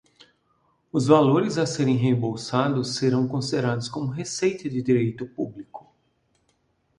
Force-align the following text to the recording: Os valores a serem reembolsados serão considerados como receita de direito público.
Os 0.91 1.05
valores 1.05 1.59
a 1.59 1.65
serem 1.67 1.95
reembolsados 1.95 2.95
serão 2.95 3.27
considerados 3.27 3.87
como 3.87 4.07
receita 4.09 4.67
de 4.67 4.81
direito 4.81 5.27
público. 5.27 5.93